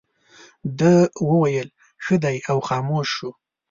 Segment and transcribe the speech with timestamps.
[0.79, 0.93] ده
[1.29, 1.69] وویل
[2.03, 3.29] ښه دی او خاموش شو.